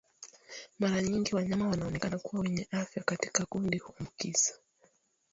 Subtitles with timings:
[0.79, 4.55] Mara nyingi wanyama wanaoonekana kuwa wenye afya katika kundi huambukizwa